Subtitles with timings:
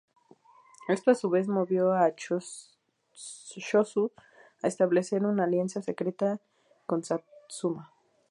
[0.89, 4.11] Esto, a su vez, movió a Chōshū
[4.63, 6.39] a establecer una alianza secreta
[6.87, 7.93] con Satsuma.